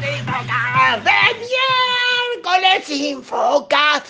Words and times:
de 0.00 0.18
tocar 0.22 1.02
de 1.02 1.46
miércoles 2.34 2.84
sin 2.86 3.22
foca. 3.22 4.02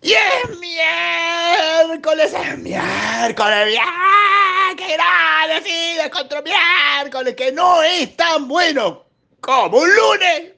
Y 0.00 0.12
es 0.12 0.58
miércoles, 0.58 2.32
es 2.34 2.58
miércoles, 2.58 3.78
¡Ah, 3.80 4.72
¡Qué 4.76 4.94
grande! 4.94 5.62
Sí, 5.64 5.96
contra 6.10 6.42
miércoles, 6.42 7.36
que 7.36 7.52
no 7.52 7.82
es 7.82 8.16
tan 8.16 8.48
bueno 8.48 9.04
como 9.40 9.78
un 9.78 9.94
lunes. 9.94 10.52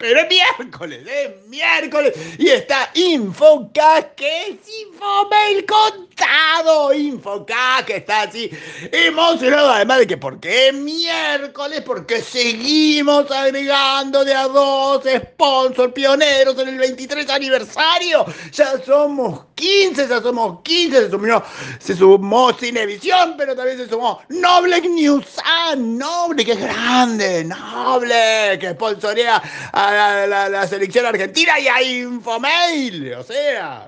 Pero 0.00 0.18
es 0.20 0.28
miércoles, 0.30 1.06
es 1.06 1.46
miércoles. 1.46 2.14
Y 2.38 2.48
está 2.48 2.90
Infocas, 2.94 4.06
que 4.16 4.46
es 4.46 4.56
Infomail 4.82 5.66
contado. 5.66 6.94
Infocas, 6.94 7.84
que 7.84 7.96
está 7.96 8.22
así 8.22 8.50
emocionado. 8.90 9.70
Además 9.70 9.98
de 9.98 10.06
que 10.06 10.16
porque 10.16 10.68
es 10.68 10.74
miércoles, 10.74 11.82
porque 11.84 12.22
seguimos 12.22 13.30
agregando 13.30 14.24
de 14.24 14.34
a 14.34 14.48
dos 14.48 15.04
sponsors 15.04 15.92
pioneros 15.92 16.58
en 16.58 16.68
el 16.68 16.78
23 16.78 17.28
aniversario. 17.28 18.24
Ya 18.52 18.82
somos 18.82 19.49
15, 19.60 20.08
ya 20.08 20.20
somos 20.22 20.62
15. 20.62 21.02
Se 21.02 21.10
sumó, 21.10 21.42
se 21.78 21.96
sumó 21.96 22.52
Cinevisión, 22.54 23.34
pero 23.36 23.54
también 23.54 23.78
se 23.78 23.88
sumó 23.88 24.20
Noble 24.28 24.80
News. 24.80 25.26
Ah, 25.44 25.74
Noble, 25.76 26.42
es 26.42 26.58
grande. 26.58 27.44
Noble, 27.44 28.58
que 28.58 28.70
sponsorea 28.72 29.42
a 29.72 30.26
la, 30.26 30.66
selección 30.66 31.06
argentina 31.06 31.58
y 31.60 31.68
a 31.68 31.82
Infomail. 31.82 33.14
O 33.14 33.22
sea, 33.22 33.86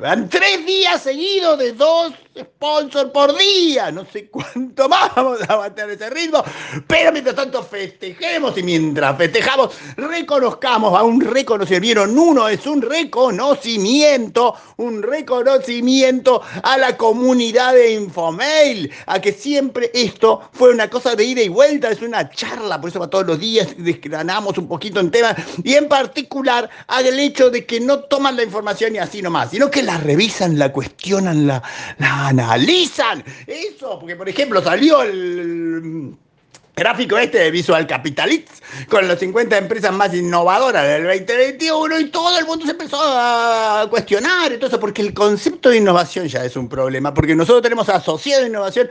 van 0.00 0.30
tres 0.30 0.64
días 0.64 1.02
seguidos 1.02 1.58
de 1.58 1.72
dos 1.72 2.14
sponsors 2.38 3.10
por 3.10 3.36
día. 3.36 3.90
No 3.90 4.06
sé 4.06 4.28
cuánto 4.28 4.88
más 4.88 5.14
vamos 5.14 5.38
a 5.46 5.56
bater 5.56 5.90
ese 5.90 6.08
ritmo. 6.08 6.42
Pero 6.86 7.12
mientras 7.12 7.36
tanto 7.36 7.62
festejemos 7.62 8.56
y 8.56 8.62
mientras 8.62 9.16
festejamos, 9.18 9.74
reconozcamos 9.96 10.98
a 10.98 11.02
un 11.02 11.20
reconocimiento. 11.20 11.82
Vieron, 11.82 12.18
uno 12.18 12.48
es 12.48 12.66
un 12.66 12.80
reconocimiento, 12.80 14.54
un 14.78 15.02
reconocimiento 15.02 16.40
a 16.62 16.78
la 16.78 16.96
comunidad 16.96 17.74
de 17.74 17.92
Infomail. 17.92 18.90
A 19.06 19.20
que 19.20 19.32
siempre 19.32 19.90
esto 19.92 20.48
fue 20.52 20.70
una 20.70 20.88
cosa 20.88 21.14
de 21.14 21.24
ida 21.24 21.42
y 21.42 21.48
vuelta, 21.48 21.90
es 21.90 22.00
una 22.00 22.30
charla. 22.30 22.80
Por 22.80 22.88
eso 22.88 23.00
va 23.00 23.10
todos 23.10 23.26
los 23.26 23.38
días 23.38 23.74
desgranamos 23.76 24.56
un 24.56 24.66
poquito 24.66 24.98
en 25.00 25.10
temas 25.10 25.36
y 25.62 25.74
en 25.74 25.88
particular 25.88 26.70
al 26.86 27.18
hecho 27.18 27.50
de 27.50 27.66
que 27.66 27.80
no 27.80 28.00
toman 28.00 28.36
la 28.36 28.42
información 28.42 28.94
y 28.94 28.98
así 28.98 29.20
nomás, 29.20 29.50
sino 29.50 29.70
la 29.82 29.98
revisan, 29.98 30.58
la 30.58 30.72
cuestionan, 30.72 31.46
la, 31.46 31.62
la 31.98 32.28
analizan. 32.28 33.24
Eso, 33.46 33.98
porque 33.98 34.16
por 34.16 34.28
ejemplo 34.28 34.62
salió 34.62 35.02
el 35.02 36.14
gráfico 36.76 37.16
este 37.18 37.38
de 37.38 37.50
Visual 37.50 37.86
Capitalist 37.86 38.48
con 38.88 39.06
las 39.06 39.18
50 39.20 39.56
empresas 39.56 39.92
más 39.92 40.12
innovadoras 40.14 40.86
del 40.86 41.04
2021 41.04 42.00
y 42.00 42.08
todo 42.10 42.38
el 42.38 42.46
mundo 42.46 42.64
se 42.64 42.72
empezó 42.72 42.98
a 43.00 43.86
cuestionar 43.88 44.52
entonces 44.52 44.78
porque 44.78 45.02
el 45.02 45.14
concepto 45.14 45.70
de 45.70 45.76
innovación 45.76 46.26
ya 46.26 46.44
es 46.44 46.56
un 46.56 46.68
problema 46.68 47.14
porque 47.14 47.36
nosotros 47.36 47.62
tenemos 47.62 47.88
asociado 47.88 48.46
innovación 48.46 48.88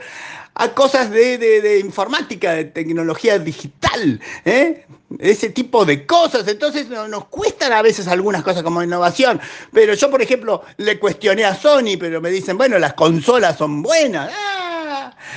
a 0.54 0.68
cosas 0.72 1.10
de, 1.10 1.80
informática, 1.84 2.52
de 2.52 2.66
tecnología 2.66 3.38
digital, 3.38 4.20
¿eh? 4.44 4.86
ese 5.18 5.50
tipo 5.50 5.84
de 5.84 6.06
cosas. 6.06 6.46
Entonces 6.46 6.88
nos 6.88 7.26
cuestan 7.26 7.72
a 7.72 7.82
veces 7.82 8.06
algunas 8.06 8.42
cosas 8.42 8.62
como 8.62 8.82
innovación. 8.82 9.40
Pero 9.72 9.94
yo, 9.94 10.10
por 10.10 10.22
ejemplo, 10.22 10.62
le 10.76 10.98
cuestioné 10.98 11.44
a 11.44 11.56
Sony, 11.56 11.96
pero 11.98 12.20
me 12.20 12.30
dicen, 12.30 12.56
bueno, 12.56 12.78
las 12.78 12.94
consolas 12.94 13.58
son 13.58 13.82
buenas. 13.82 14.30
¡Ah! 14.32 14.53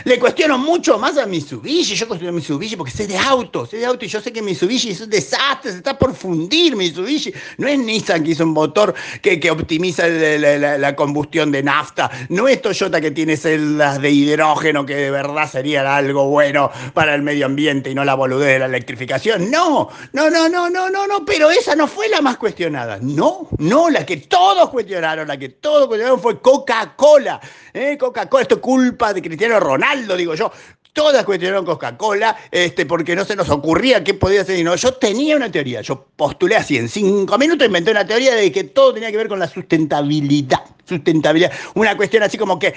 Le 0.04 0.20
cuestiono 0.20 0.58
mucho 0.58 0.98
más 0.98 1.18
a 1.18 1.26
Mitsubishi. 1.26 1.96
Yo 1.96 2.08
cuestiono 2.08 2.32
a 2.32 2.36
Mitsubishi 2.36 2.76
porque 2.76 2.92
sé 2.92 3.08
de 3.08 3.18
autos, 3.18 3.70
sé 3.70 3.78
de 3.78 3.86
autos 3.86 4.08
y 4.08 4.12
yo 4.12 4.22
sé 4.22 4.32
que 4.32 4.42
Mitsubishi 4.42 4.92
es 4.92 5.02
un 5.02 5.10
desastre, 5.10 5.72
se 5.72 5.78
está 5.78 5.98
por 5.98 6.16
fundir 6.16 6.76
Mitsubishi. 6.76 7.34
No 7.58 7.68
es 7.68 7.80
Nissan 7.80 8.24
que 8.24 8.32
hizo 8.32 8.44
un 8.44 8.52
motor 8.52 8.94
que, 9.22 9.40
que 9.40 9.50
optimiza 9.50 10.08
la, 10.08 10.96
combustión 10.96 11.52
de 11.52 11.64
nafta. 11.64 12.10
No 12.30 12.48
es 12.48 12.62
Toyota 12.62 13.02
que 13.02 13.12
tiene 13.12 13.38
celdas 13.38 14.02
de 14.02 14.12
hidrógeno 14.12 14.86
que 14.86 14.96
de 14.96 15.12
verdad 15.12 15.50
sería 15.50 15.96
algo 15.96 16.28
bueno 16.30 16.72
para 16.94 17.16
el 17.16 17.22
medio 17.22 17.46
ambiente 17.46 17.90
y 17.92 17.96
no 17.96 18.06
la 18.06 18.16
boludez 18.16 18.54
de 18.54 18.60
la 18.60 18.66
electrificación. 18.66 19.50
No, 19.50 19.90
no, 20.14 20.30
no, 20.30 20.48
no, 20.48 20.70
no, 20.70 20.90
no, 20.90 21.08
no. 21.08 21.26
Pero 21.26 21.50
esa 21.50 21.76
no 21.76 21.88
fue 21.88 22.08
la 22.10 22.22
más 22.22 22.38
cuestionada. 22.38 23.00
No, 23.02 23.48
no, 23.58 23.90
la 23.90 24.06
que 24.06 24.18
todos 24.18 24.70
cuestionaron, 24.70 25.28
la 25.28 25.38
que 25.38 25.50
todos 25.50 25.88
cuestionaron 25.88 26.22
fue 26.22 26.40
Coca-Cola. 26.40 27.40
¿Eh? 27.74 27.98
Coca-Cola, 27.98 28.42
esto 28.44 28.56
es 28.56 28.62
culpa 28.62 29.14
de 29.14 29.22
Cristiano 29.22 29.60
Ronaldo 29.60 29.87
Ronaldo, 29.88 30.18
digo 30.18 30.36
yo. 30.36 30.52
Todas 30.94 31.26
cuestionaron 31.26 31.64
Coca-Cola, 31.64 32.36
este, 32.50 32.88
porque 32.88 33.16
no 33.16 33.24
se 33.24 33.36
nos 33.36 33.50
ocurría 33.50 34.04
qué 34.04 34.16
podía 34.16 34.44
ser. 34.44 34.64
no, 34.66 34.76
yo 34.76 34.94
tenía 34.94 35.36
una 35.36 35.52
teoría, 35.52 35.82
yo 35.82 36.08
postulé 36.16 36.56
así, 36.56 36.76
en 36.78 36.90
cinco 36.90 37.38
minutos 37.38 37.68
inventé 37.68 37.92
una 37.92 38.06
teoría 38.06 38.34
de 38.34 38.52
que 38.52 38.64
todo 38.64 38.96
tenía 38.96 39.12
que 39.12 39.18
ver 39.18 39.28
con 39.28 39.38
la 39.38 39.48
sustentabilidad. 39.48 40.64
Sustentabilidad. 40.86 41.52
Una 41.76 41.96
cuestión 41.96 42.24
así 42.24 42.38
como 42.38 42.58
que 42.58 42.74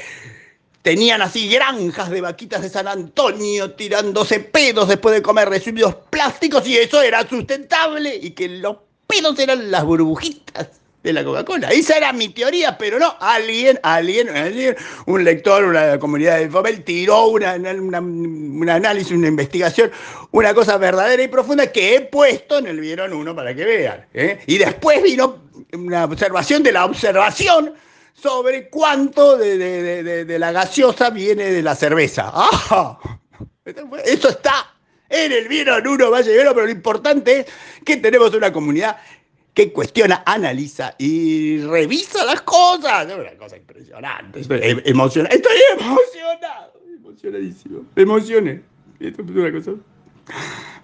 tenían 0.82 1.22
así 1.22 1.48
granjas 1.48 2.10
de 2.10 2.21
vaquitas 2.21 2.60
de 2.60 2.69
San 2.69 2.88
Antonio 2.88 3.72
tirándose 3.72 4.41
pedos 4.41 4.88
después 4.88 5.15
de 5.15 5.22
comer 5.22 5.48
residuos 5.48 5.94
plásticos 6.10 6.66
y 6.69 6.77
eso 6.77 7.00
era 7.00 7.27
sustentable 7.27 8.15
y 8.16 8.32
que 8.32 8.48
los 8.48 8.77
pedos 9.06 9.38
eran 9.38 9.71
las 9.71 9.84
burbujitas 9.84 10.79
de 11.03 11.12
la 11.12 11.25
Coca-Cola. 11.25 11.69
Esa 11.69 11.97
era 11.97 12.12
mi 12.12 12.28
teoría, 12.28 12.77
pero 12.77 12.99
no, 12.99 13.16
alguien, 13.21 13.81
alguien, 13.83 14.28
un 15.06 15.25
lector, 15.25 15.65
una 15.65 15.99
comunidad 15.99 16.38
de 16.38 16.50
Fomel 16.50 16.84
tiró 16.84 17.28
una, 17.28 17.55
un 17.55 18.69
análisis, 18.69 19.12
una 19.12 19.28
investigación, 19.28 19.91
una 20.33 20.53
cosa 20.53 20.77
verdadera 20.77 21.22
y 21.22 21.28
profunda 21.28 21.72
que 21.72 21.97
he 21.97 22.00
puesto 22.03 22.59
en 22.59 22.66
el 22.66 22.81
Vieron 22.81 23.12
uno 23.12 23.34
para 23.34 23.55
que 23.55 23.65
vean. 23.65 24.06
¿eh? 24.12 24.41
Y 24.47 24.59
después 24.59 25.03
vino 25.03 25.43
una 25.72 26.05
observación 26.05 26.62
de 26.62 26.72
la 26.72 26.84
observación 26.84 27.75
sobre 28.12 28.69
cuánto 28.69 29.39
de, 29.39 30.37
la 30.39 30.53
gaseosa 30.53 31.10
viene 31.10 31.44
de 31.44 31.62
la 31.62 31.75
cerveza. 31.75 32.31
¡Ah! 32.34 32.99
Eso 34.05 34.28
está 34.28 34.75
en 35.09 35.33
el 35.33 35.49
Vieron 35.49 35.87
uno, 35.87 36.10
vaya 36.10 36.31
pero 36.34 36.66
lo 36.66 36.71
importante 36.71 37.41
es 37.41 37.47
que 37.84 37.97
tenemos 37.97 38.34
una 38.34 38.53
comunidad 38.53 38.99
que 39.55 39.72
cuestiona, 39.72 40.22
analiza 40.25 40.94
y 40.99 41.59
revisa 41.62 42.25
las 42.25 42.43
cosas. 42.43 43.09
Es 43.09 43.15
una 43.15 43.37
cosa 43.37 43.56
impresionante. 43.56 44.41
Estoy 44.41 44.83
emocionado. 44.84 45.34
Estoy 45.34 45.56
emocionado. 45.78 46.72
Emocionadísimo. 46.97 47.84
Me 47.94 48.03
emocioné. 48.03 48.62
Esto 49.00 49.22
es 49.22 49.31
una 49.31 49.53
cosa. 49.53 49.72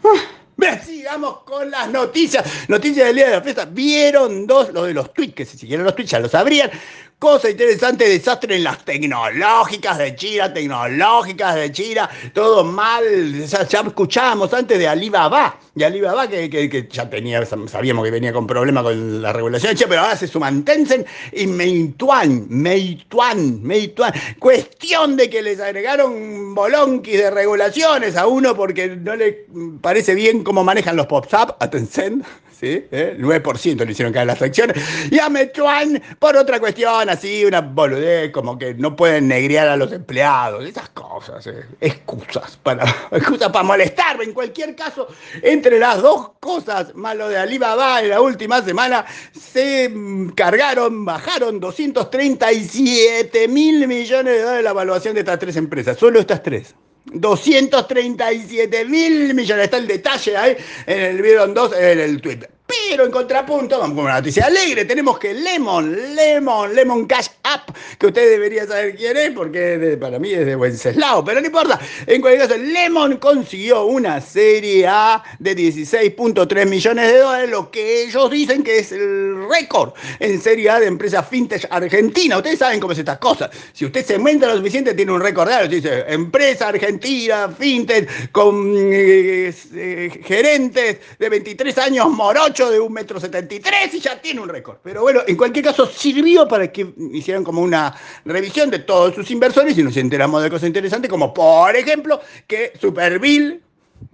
Ah, 0.04 0.78
sigamos 0.84 1.42
con 1.44 1.70
las 1.70 1.90
noticias. 1.90 2.68
Noticias 2.68 3.06
del 3.06 3.16
día 3.16 3.26
de 3.26 3.32
la 3.32 3.42
fiesta. 3.42 3.64
Vieron 3.66 4.46
dos, 4.46 4.72
lo 4.72 4.84
de 4.84 4.94
los 4.94 5.12
tweets, 5.12 5.34
que 5.34 5.44
si 5.44 5.56
siguieron 5.58 5.84
los 5.84 5.94
tweets 5.94 6.10
ya 6.10 6.20
lo 6.20 6.28
sabrían. 6.28 6.70
Cosa 7.18 7.48
interesante, 7.48 8.06
desastre 8.06 8.56
en 8.56 8.64
las 8.64 8.84
tecnológicas 8.84 9.96
de 9.96 10.14
China, 10.14 10.52
tecnológicas 10.52 11.54
de 11.54 11.72
China, 11.72 12.10
todo 12.34 12.62
mal. 12.62 13.02
Ya, 13.46 13.80
escuchábamos 13.80 14.52
antes 14.52 14.78
de 14.78 14.86
Alibaba, 14.86 15.58
de 15.74 15.86
Alibaba 15.86 16.28
que, 16.28 16.50
que, 16.50 16.86
ya 16.90 17.08
tenía, 17.08 17.42
sabíamos 17.46 18.04
que 18.04 18.10
venía 18.10 18.34
con 18.34 18.46
problemas 18.46 18.84
con 18.84 19.22
la 19.22 19.32
regulación 19.32 19.74
pero 19.88 20.02
ahora 20.02 20.14
se 20.14 20.28
suman 20.28 20.62
Tencent 20.62 21.06
y 21.32 21.46
Meituan, 21.46 22.48
Meituan, 22.50 23.62
Meituan. 23.62 24.12
Cuestión 24.38 25.16
de 25.16 25.30
que 25.30 25.40
les 25.40 25.58
agregaron 25.58 26.54
bolonquis 26.54 27.16
de 27.16 27.30
regulaciones 27.30 28.14
a 28.18 28.26
uno 28.26 28.54
porque 28.54 28.88
no 28.88 29.16
le 29.16 29.46
parece 29.80 30.14
bien 30.14 30.44
cómo 30.44 30.62
manejan 30.62 30.96
los 30.96 31.06
pop-up 31.06 31.56
a 31.60 31.70
Tencent. 31.70 32.26
¿sí? 32.60 32.84
¿Eh? 32.90 33.16
9% 33.18 33.84
le 33.84 33.92
hicieron 33.92 34.12
caer 34.12 34.26
las 34.26 34.40
acciones. 34.40 34.76
Y 35.10 35.18
a 35.18 35.28
Mechuan 35.28 36.02
por 36.18 36.36
otra 36.36 36.60
cuestión, 36.60 37.05
así, 37.08 37.44
una 37.44 37.60
boludez, 37.60 38.30
como 38.32 38.58
que 38.58 38.74
no 38.74 38.96
pueden 38.96 39.28
negrear 39.28 39.68
a 39.68 39.76
los 39.76 39.92
empleados, 39.92 40.64
esas 40.64 40.88
cosas, 40.90 41.46
¿eh? 41.46 41.64
excusas 41.80 42.56
para, 42.62 42.84
excusas 43.12 43.50
para 43.50 43.64
molestarme. 43.64 44.24
En 44.24 44.32
cualquier 44.32 44.74
caso, 44.74 45.08
entre 45.42 45.78
las 45.78 46.02
dos 46.02 46.32
cosas, 46.40 46.94
malo 46.94 47.28
de 47.28 47.38
Alibaba 47.38 48.00
en 48.02 48.10
la 48.10 48.20
última 48.20 48.62
semana, 48.62 49.04
se 49.32 49.92
cargaron, 50.34 51.04
bajaron 51.04 51.60
237 51.60 53.48
mil 53.48 53.86
millones 53.86 54.34
de 54.34 54.42
dólares 54.42 54.64
la 54.64 54.70
evaluación 54.70 55.14
de 55.14 55.20
estas 55.20 55.38
tres 55.38 55.56
empresas, 55.56 55.98
solo 55.98 56.20
estas 56.20 56.42
tres. 56.42 56.74
237 57.12 58.84
mil 58.84 59.34
millones. 59.34 59.64
Está 59.64 59.76
el 59.76 59.86
detalle 59.86 60.36
ahí 60.36 60.56
en 60.86 61.00
el 61.00 61.22
video 61.22 61.46
2, 61.46 61.72
en 61.78 62.00
el 62.00 62.20
Twitter. 62.20 62.55
Pero 62.90 63.04
en 63.04 63.10
contrapunto, 63.10 63.78
vamos 63.78 63.94
con 63.96 64.04
una 64.04 64.14
noticia 64.14 64.46
alegre, 64.46 64.84
tenemos 64.84 65.18
que 65.18 65.34
Lemon, 65.34 66.14
Lemon, 66.14 66.74
Lemon 66.74 67.06
Cash 67.06 67.28
App, 67.42 67.70
que 67.98 68.06
usted 68.06 68.30
debería 68.30 68.66
saber 68.66 68.94
quién 68.96 69.16
es, 69.16 69.30
porque 69.32 69.96
para 70.00 70.18
mí 70.18 70.32
es 70.32 70.46
de 70.46 70.56
Wenceslao, 70.56 71.24
pero 71.24 71.40
no 71.40 71.46
importa. 71.46 71.78
En 72.06 72.20
cualquier 72.20 72.48
caso, 72.48 72.60
Lemon 72.60 73.16
consiguió 73.16 73.84
una 73.84 74.20
serie 74.20 74.86
A 74.86 75.22
de 75.38 75.56
16.3 75.56 76.66
millones 76.66 77.12
de 77.12 77.18
dólares, 77.18 77.50
lo 77.50 77.70
que 77.70 78.04
ellos 78.04 78.30
dicen 78.30 78.62
que 78.62 78.78
es 78.78 78.92
el 78.92 79.46
récord 79.48 79.92
en 80.20 80.40
serie 80.40 80.70
A 80.70 80.80
de 80.80 80.86
empresa 80.86 81.22
fintech 81.22 81.66
argentina. 81.70 82.36
Ustedes 82.36 82.58
saben 82.58 82.80
cómo 82.80 82.92
es 82.92 82.98
estas 82.98 83.18
cosas. 83.18 83.50
Si 83.72 83.84
usted 83.84 84.04
se 84.04 84.14
aumenta 84.14 84.46
lo 84.46 84.56
suficiente, 84.56 84.94
tiene 84.94 85.12
un 85.12 85.20
récord 85.20 85.48
de 85.48 85.66
Dice, 85.68 86.04
empresa 86.08 86.68
argentina, 86.68 87.48
fintech, 87.48 88.30
con 88.30 88.74
eh, 88.76 89.52
eh, 89.74 90.20
gerentes 90.24 90.98
de 91.18 91.28
23 91.28 91.78
años 91.78 92.10
morochos 92.10 92.65
de 92.70 92.80
un 92.80 92.92
metro 92.92 93.20
setenta 93.20 93.54
y 93.54 93.60
tres 93.60 93.94
y 93.94 94.00
ya 94.00 94.20
tiene 94.20 94.40
un 94.40 94.48
récord. 94.48 94.78
Pero 94.82 95.02
bueno, 95.02 95.20
en 95.26 95.36
cualquier 95.36 95.64
caso 95.64 95.86
sirvió 95.86 96.46
para 96.46 96.70
que 96.70 96.94
hicieran 97.12 97.44
como 97.44 97.62
una 97.62 97.94
revisión 98.24 98.70
de 98.70 98.80
todos 98.80 99.14
sus 99.14 99.30
inversores 99.30 99.76
y 99.78 99.82
nos 99.82 99.96
enteramos 99.96 100.42
de 100.42 100.50
cosas 100.50 100.66
interesantes, 100.66 101.10
como 101.10 101.32
por 101.32 101.74
ejemplo 101.76 102.20
que 102.46 102.72
Superbill 102.80 103.62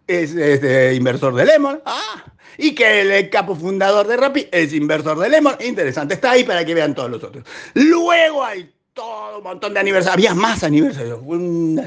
es, 0.06 0.34
es 0.34 0.96
inversor 0.96 1.34
de 1.34 1.44
Lemon. 1.44 1.80
Ah, 1.84 2.24
y 2.58 2.74
que 2.74 3.00
el 3.00 3.30
capo 3.30 3.56
fundador 3.56 4.06
de 4.06 4.16
Rappi 4.16 4.48
es 4.52 4.72
inversor 4.72 5.18
de 5.18 5.28
Lemon. 5.28 5.56
Interesante, 5.60 6.14
está 6.14 6.32
ahí 6.32 6.44
para 6.44 6.64
que 6.64 6.74
vean 6.74 6.94
todos 6.94 7.10
los 7.10 7.24
otros. 7.24 7.44
Luego 7.74 8.44
hay 8.44 8.70
todo 8.94 9.38
un 9.38 9.44
montón 9.44 9.72
de 9.72 9.80
aniversarios, 9.80 10.30
había 10.30 10.34
más 10.34 10.62
aniversarios, 10.62 11.20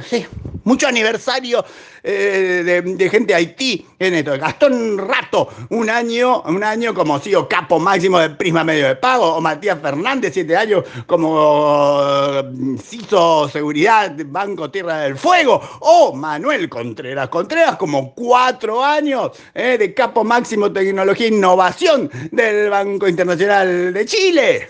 sí, 0.08 0.26
mucho 0.64 0.88
aniversario 0.88 1.64
eh, 2.02 2.82
de, 2.84 3.10
gente 3.12 3.34
de 3.34 3.36
Haití 3.36 3.86
en 4.00 4.16
esto. 4.16 4.36
Gastón 4.40 4.98
Rato, 4.98 5.50
un 5.70 5.88
año, 5.92 6.42
un 6.42 6.64
año 6.64 6.96
como 6.96 7.20
sido 7.20 7.48
capo 7.48 7.78
máximo 7.78 8.18
de 8.18 8.32
Prisma 8.32 8.64
Medio 8.64 8.88
de 8.88 8.96
Pago, 8.96 9.36
o 9.36 9.42
Matías 9.42 9.80
Fernández, 9.80 10.34
siete 10.34 10.58
años 10.58 10.84
como 11.06 12.00
eh, 12.02 12.78
CISO 12.84 13.50
Seguridad 13.50 14.16
Banco 14.26 14.72
Tierra 14.72 15.02
del 15.02 15.16
Fuego, 15.16 15.62
o 15.82 16.12
Manuel 16.16 16.68
Contreras. 16.70 17.30
Contreras 17.30 17.76
como 17.76 18.16
cuatro 18.16 18.84
años 18.84 19.30
eh, 19.54 19.78
de 19.78 19.94
capo 19.94 20.24
máximo 20.24 20.74
tecnología 20.74 21.28
e 21.28 21.30
innovación 21.30 22.10
del 22.32 22.72
Banco 22.72 23.08
Internacional 23.08 23.94
de 23.94 24.06
Chile. 24.08 24.70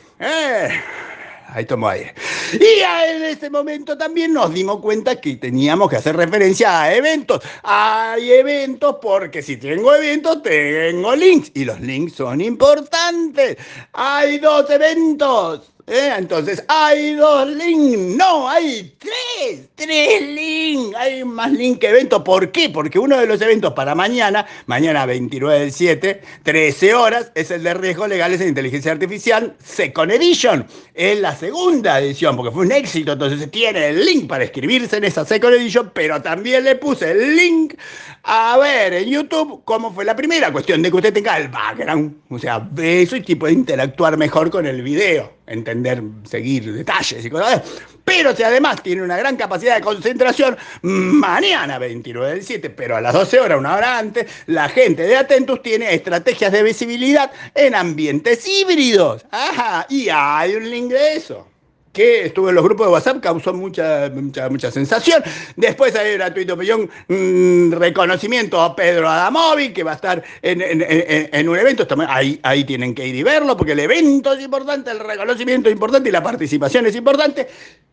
Ahí 1.47 1.65
tomo 1.65 1.87
aire. 1.87 2.13
Y 2.53 2.81
en 2.81 3.23
ese 3.23 3.49
momento 3.49 3.97
también 3.97 4.33
nos 4.33 4.53
dimos 4.53 4.79
cuenta 4.79 5.19
que 5.19 5.35
teníamos 5.35 5.89
que 5.89 5.97
hacer 5.97 6.15
referencia 6.15 6.81
a 6.81 6.95
eventos. 6.95 7.41
Hay 7.63 8.31
eventos 8.31 8.97
porque 9.01 9.41
si 9.41 9.57
tengo 9.57 9.93
eventos, 9.93 10.41
tengo 10.41 11.15
links. 11.15 11.51
Y 11.53 11.65
los 11.65 11.79
links 11.79 12.13
son 12.13 12.41
importantes. 12.41 13.57
Hay 13.93 14.39
dos 14.39 14.69
eventos. 14.69 15.74
¿Eh? 15.87 16.11
Entonces, 16.17 16.63
hay 16.67 17.13
dos 17.13 17.47
links, 17.47 18.15
no, 18.15 18.49
hay 18.49 18.95
tres, 18.97 19.67
tres 19.75 20.19
links, 20.19 20.97
hay 20.97 21.23
más 21.23 21.51
links 21.51 21.79
que 21.79 21.89
eventos. 21.89 22.23
¿Por 22.23 22.51
qué? 22.51 22.71
Porque 22.71 22.97
uno 22.97 23.19
de 23.19 23.27
los 23.27 23.39
eventos 23.39 23.71
para 23.73 23.93
mañana, 23.93 24.47
mañana 24.65 25.05
29 25.05 25.59
del 25.59 25.71
7, 25.71 26.21
13 26.41 26.95
horas, 26.95 27.31
es 27.35 27.51
el 27.51 27.61
de 27.61 27.75
riesgos 27.75 28.09
legales 28.09 28.41
en 28.41 28.47
inteligencia 28.47 28.93
artificial, 28.93 29.55
Second 29.63 30.11
Edition. 30.11 30.65
Es 30.95 31.19
la 31.19 31.35
segunda 31.35 31.99
edición, 31.99 32.35
porque 32.35 32.51
fue 32.51 32.65
un 32.65 32.71
éxito, 32.71 33.11
entonces 33.11 33.51
tiene 33.51 33.89
el 33.89 34.03
link 34.03 34.27
para 34.27 34.43
escribirse 34.43 34.97
en 34.97 35.03
esa 35.03 35.23
Second 35.23 35.53
Edition, 35.53 35.91
pero 35.93 36.19
también 36.19 36.63
le 36.63 36.77
puse 36.77 37.11
el 37.11 37.35
link 37.35 37.75
a 38.23 38.57
ver 38.57 38.91
en 38.91 39.07
YouTube 39.07 39.61
cómo 39.65 39.93
fue 39.93 40.03
la 40.03 40.15
primera, 40.15 40.51
cuestión 40.51 40.81
de 40.81 40.89
que 40.89 40.95
usted 40.95 41.13
tenga 41.13 41.37
el 41.37 41.49
background, 41.49 42.15
o 42.31 42.39
sea, 42.39 42.67
eso 42.75 43.15
y 43.17 43.21
tipo 43.21 43.45
de 43.45 43.53
interactuar 43.53 44.17
mejor 44.17 44.49
con 44.49 44.65
el 44.65 44.81
video 44.81 45.35
entender, 45.47 46.01
seguir 46.23 46.73
detalles 46.73 47.25
y 47.25 47.29
cosas. 47.29 47.61
Pero 48.03 48.35
si 48.35 48.43
además 48.43 48.83
tiene 48.83 49.01
una 49.01 49.17
gran 49.17 49.35
capacidad 49.35 49.75
de 49.75 49.81
concentración, 49.81 50.57
mañana 50.81 51.79
29 51.79 52.33
del 52.33 52.43
7, 52.43 52.69
pero 52.69 52.95
a 52.95 53.01
las 53.01 53.13
12 53.13 53.39
horas, 53.39 53.57
una 53.57 53.75
hora 53.75 53.97
antes, 53.97 54.31
la 54.45 54.69
gente 54.69 55.03
de 55.03 55.17
Atentus 55.17 55.61
tiene 55.61 55.93
estrategias 55.93 56.51
de 56.51 56.63
visibilidad 56.63 57.31
en 57.55 57.73
ambientes 57.73 58.47
híbridos. 58.47 59.25
Ajá, 59.31 59.87
y 59.89 60.09
hay 60.09 60.55
un 60.55 60.69
link 60.69 60.91
de 60.91 61.15
eso 61.15 61.47
que 61.95 62.25
estuvo 62.25 62.49
en 62.49 62.55
los 62.55 62.63
grupos 62.63 62.87
de 62.87 62.91
WhatsApp, 62.91 63.21
causó 63.21 63.53
mucha, 63.53 64.11
mucha, 64.13 64.49
mucha 64.49 64.69
sensación. 64.69 65.23
Después 65.55 65.95
hay 65.95 66.15
gratuito 66.15 66.57
pillón, 66.57 66.89
mm, 67.07 67.71
reconocimiento 67.71 68.61
a 68.61 68.75
Pedro 68.75 69.09
Adamovi, 69.09 69.71
que 69.71 69.81
va 69.83 69.93
a 69.93 69.95
estar 69.95 70.21
en, 70.41 71.49
un 71.49 71.57
evento. 71.57 71.87
Ahí, 72.09 72.37
ahí 72.43 72.65
tienen 72.65 72.93
que 72.93 73.07
ir 73.07 73.15
y 73.15 73.23
verlo, 73.23 73.55
porque 73.55 73.71
el 73.71 73.79
evento 73.79 74.33
es 74.33 74.43
importante, 74.43 74.91
el 74.91 74.99
reconocimiento 74.99 75.69
es 75.69 75.73
importante 75.73 76.09
y 76.09 76.11
la 76.11 76.21
participación 76.21 76.85
es 76.85 76.95
importante. 76.97 77.47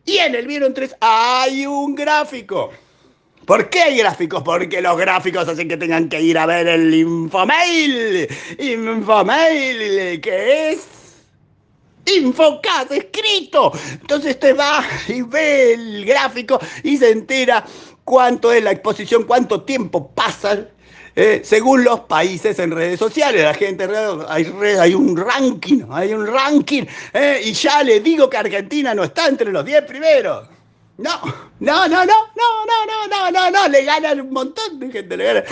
Y 0.05 0.17
en 0.17 0.35
el 0.35 0.47
Vieron 0.47 0.73
3 0.73 0.97
hay 0.99 1.65
un 1.65 1.95
gráfico. 1.95 2.71
¿Por 3.45 3.69
qué 3.69 3.83
hay 3.83 3.97
gráficos? 3.97 4.43
Porque 4.43 4.81
los 4.81 4.97
gráficos 4.97 5.47
hacen 5.47 5.69
que 5.69 5.77
tengan 5.77 6.09
que 6.09 6.21
ir 6.21 6.37
a 6.37 6.45
ver 6.45 6.67
el 6.67 6.93
Infomail. 6.93 8.27
Infomail, 8.59 10.19
que 10.19 10.71
es 10.71 10.92
Infocas 12.05 12.91
escrito. 12.91 13.71
Entonces 14.01 14.39
te 14.39 14.53
va 14.53 14.83
y 15.07 15.21
ve 15.21 15.73
el 15.73 16.05
gráfico 16.05 16.59
y 16.83 16.97
se 16.97 17.11
entera 17.11 17.63
cuánto 18.03 18.51
es 18.51 18.63
la 18.63 18.71
exposición, 18.71 19.23
cuánto 19.23 19.61
tiempo 19.61 20.11
pasa 20.13 20.67
eh, 21.15 21.41
según 21.43 21.83
los 21.83 22.01
países 22.01 22.57
en 22.59 22.71
redes 22.71 22.99
sociales. 22.99 23.43
La 23.43 23.53
gente, 23.53 23.87
hay, 24.27 24.51
hay 24.79 24.93
un 24.95 25.15
ranking, 25.15 25.83
hay 25.91 26.13
un 26.13 26.25
ranking. 26.25 26.83
Eh, 27.13 27.41
y 27.45 27.53
ya 27.53 27.83
le 27.83 27.99
digo 27.99 28.29
que 28.29 28.37
Argentina 28.37 28.95
no 28.95 29.03
está 29.03 29.27
entre 29.27 29.51
los 29.51 29.63
10 29.63 29.83
primeros. 29.83 30.47
No, 30.97 31.21
no, 31.59 31.87
no, 31.87 32.05
no, 32.05 32.05
no, 32.05 32.05
no, 32.05 32.85
no, 32.85 33.07
no, 33.07 33.31
no, 33.31 33.51
no, 33.51 33.67
le 33.67 33.83
ganan 33.83 34.21
un 34.21 34.31
montón 34.31 34.79
de 34.79 34.91
gente, 34.91 35.17
le 35.17 35.23
gana, 35.23 35.43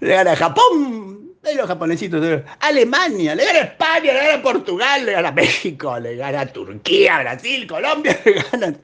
le 0.00 0.14
gana 0.14 0.36
Japón, 0.36 1.09
de 1.42 1.54
los 1.54 1.66
japonesitos, 1.66 2.42
Alemania, 2.60 3.34
le 3.34 3.44
gana 3.44 3.60
España, 3.60 4.12
le 4.12 4.26
gana 4.26 4.42
Portugal, 4.42 5.06
le 5.06 5.12
gana 5.12 5.32
México, 5.32 5.98
le 5.98 6.16
gana 6.16 6.46
Turquía, 6.46 7.20
Brasil, 7.20 7.66
Colombia, 7.66 8.18
le 8.24 8.32
ganan. 8.32 8.80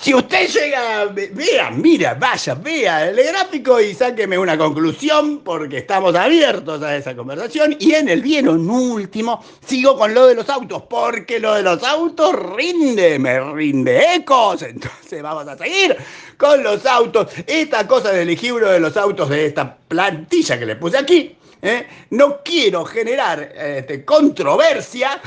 Si 0.00 0.14
usted 0.14 0.48
llega, 0.48 1.06
vea, 1.06 1.70
mira, 1.70 2.14
vaya, 2.14 2.54
vea 2.54 3.08
el 3.08 3.16
gráfico 3.16 3.80
y 3.80 3.94
sáqueme 3.94 4.38
una 4.38 4.56
conclusión, 4.56 5.40
porque 5.40 5.78
estamos 5.78 6.14
abiertos 6.14 6.82
a 6.82 6.96
esa 6.96 7.16
conversación. 7.16 7.76
Y 7.80 7.94
en 7.94 8.08
el 8.08 8.22
bien 8.22 8.48
un 8.48 8.68
último, 8.68 9.42
sigo 9.66 9.96
con 9.96 10.14
lo 10.14 10.26
de 10.26 10.34
los 10.34 10.48
autos, 10.48 10.82
porque 10.88 11.40
lo 11.40 11.54
de 11.54 11.62
los 11.62 11.82
autos 11.82 12.34
rinde, 12.54 13.18
me 13.18 13.40
rinde 13.52 14.14
ecos. 14.14 14.62
Entonces 14.62 15.22
vamos 15.22 15.48
a 15.48 15.56
seguir 15.56 15.96
con 16.36 16.62
los 16.62 16.84
autos. 16.86 17.28
Esta 17.46 17.86
cosa 17.88 18.12
del 18.12 18.30
equilibrio 18.30 18.68
de 18.68 18.80
los 18.80 18.96
autos 18.96 19.28
de 19.30 19.46
esta 19.46 19.76
plantilla 19.88 20.58
que 20.58 20.66
le 20.66 20.76
puse 20.76 20.98
aquí 20.98 21.36
¿eh? 21.62 21.86
no 22.10 22.42
quiero 22.42 22.84
generar 22.84 23.52
este, 23.56 24.04
controversia, 24.04 25.20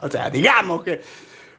o 0.00 0.10
sea, 0.10 0.30
digamos 0.30 0.82
que 0.82 1.00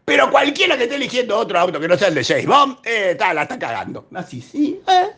pero 0.06 0.30
cualquiera 0.32 0.78
que 0.78 0.84
esté 0.84 0.96
eligiendo 0.96 1.38
otro 1.38 1.60
auto 1.60 1.80
que 1.80 1.88
no 1.88 1.98
sea 1.98 2.08
el 2.10 2.16
de 2.16 2.24
James 2.24 2.48
Bond, 2.48 2.78
eh, 2.84 3.18
la 3.20 3.44
está 3.44 3.58
cagando. 3.60 4.08
Así, 4.14 4.42
sí. 4.42 4.82
Eh, 4.88 5.12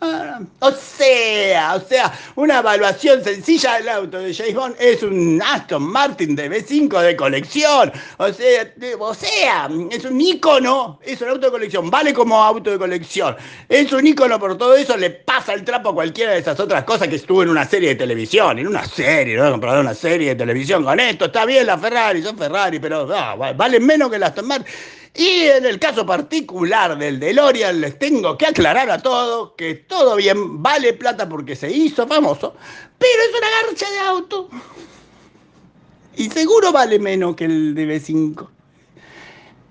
o 0.00 0.72
sea, 0.72 1.74
o 1.74 1.80
sea, 1.80 2.12
una 2.36 2.60
evaluación 2.60 3.22
sencilla 3.22 3.74
del 3.74 3.88
auto 3.90 4.18
de 4.18 4.32
James 4.34 4.54
Bond 4.54 4.76
es 4.78 5.02
un 5.02 5.42
Aston 5.44 5.82
Martin 5.82 6.34
de 6.34 6.50
B5 6.50 7.02
de 7.02 7.16
colección. 7.16 7.92
O 8.16 8.32
sea, 8.32 8.72
o 8.98 9.14
sea, 9.14 9.68
es 9.90 10.04
un 10.04 10.20
icono, 10.20 10.98
es 11.02 11.20
un 11.20 11.28
auto 11.28 11.46
de 11.46 11.50
colección, 11.50 11.90
vale 11.90 12.14
como 12.14 12.42
auto 12.42 12.70
de 12.70 12.78
colección. 12.78 13.36
Es 13.68 13.92
un 13.92 14.06
icono 14.06 14.38
por 14.38 14.56
todo 14.56 14.74
eso, 14.74 14.96
le 14.96 15.10
pasa 15.10 15.52
el 15.52 15.64
trapo 15.64 15.90
a 15.90 15.94
cualquiera 15.94 16.32
de 16.32 16.38
esas 16.38 16.58
otras 16.58 16.84
cosas 16.84 17.08
que 17.08 17.16
estuvo 17.16 17.42
en 17.42 17.50
una 17.50 17.66
serie 17.66 17.90
de 17.90 17.96
televisión, 17.96 18.58
en 18.58 18.68
una 18.68 18.86
serie, 18.86 19.36
¿no? 19.36 19.50
Comprar 19.50 19.80
una 19.80 19.94
serie 19.94 20.30
de 20.30 20.36
televisión 20.36 20.82
con 20.82 20.98
esto. 20.98 21.26
Está 21.26 21.44
bien 21.44 21.66
la 21.66 21.76
Ferrari, 21.76 22.22
son 22.22 22.38
Ferrari, 22.38 22.78
pero 22.78 23.06
no, 23.06 23.36
valen 23.54 23.84
menos 23.84 24.10
que 24.10 24.18
las 24.18 24.34
y 25.14 25.42
en 25.42 25.66
el 25.66 25.78
caso 25.78 26.06
particular 26.06 26.96
del 26.96 27.18
DeLorean 27.18 27.80
les 27.80 27.98
tengo 27.98 28.38
que 28.38 28.46
aclarar 28.46 28.90
a 28.90 29.02
todos 29.02 29.52
que 29.56 29.74
todo 29.74 30.16
bien, 30.16 30.62
vale 30.62 30.92
plata 30.92 31.28
porque 31.28 31.56
se 31.56 31.70
hizo 31.70 32.06
famoso, 32.06 32.54
pero 32.98 33.22
es 33.22 33.38
una 33.38 33.48
garcha 33.62 33.90
de 33.90 33.98
auto. 33.98 34.48
Y 36.16 36.30
seguro 36.30 36.70
vale 36.70 36.98
menos 36.98 37.34
que 37.34 37.44
el 37.44 37.74
de 37.74 37.86
B5. 37.86 38.48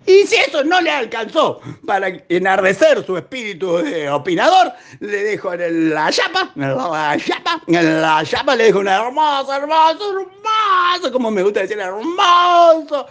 Y 0.06 0.26
si 0.26 0.36
eso 0.38 0.64
no 0.64 0.82
le 0.82 0.90
alcanzó 0.90 1.62
para 1.86 2.08
enardecer 2.30 3.06
su 3.06 3.16
espíritu 3.16 3.78
de 3.78 4.10
opinador, 4.10 4.74
le 5.00 5.24
dejo 5.24 5.54
en 5.54 5.94
la 5.94 6.12
chapa, 6.12 6.52
en 6.56 6.76
la 6.76 7.18
chapa, 7.24 7.62
en 7.68 8.02
la 8.02 8.24
chapa 8.26 8.56
le 8.56 8.66
dejo 8.66 8.80
un 8.80 8.88
hermoso, 8.88 9.54
hermoso, 9.54 10.20
hermoso, 10.20 11.12
como 11.12 11.30
me 11.30 11.44
gusta 11.44 11.62
decir, 11.62 11.80
hermoso 11.80 13.06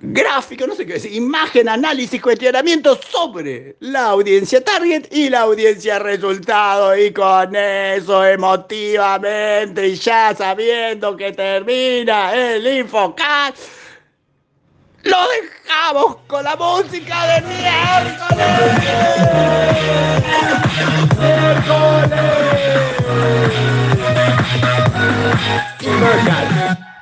gráfico, 0.00 0.66
no 0.66 0.74
sé 0.74 0.84
qué 0.86 0.94
decir, 0.94 1.12
imagen, 1.12 1.68
análisis, 1.68 2.18
cuestionamiento 2.20 2.98
sobre 3.10 3.76
la 3.80 4.06
audiencia 4.06 4.64
target 4.64 5.06
y 5.12 5.28
la 5.28 5.42
audiencia 5.42 5.98
resultado. 5.98 6.96
Y 6.96 7.12
con 7.12 7.54
eso, 7.54 8.24
emotivamente, 8.24 9.88
y 9.88 9.96
ya 9.96 10.34
sabiendo 10.34 11.14
que 11.16 11.32
termina 11.32 12.34
el 12.34 12.66
InfoCast, 12.66 13.58
lo 15.02 15.18
dejamos 15.28 16.16
con 16.26 16.44
la 16.44 16.56
música 16.56 17.34
del 17.34 17.44
miércoles. 17.44 18.46
¡Miércoles! 21.18 22.40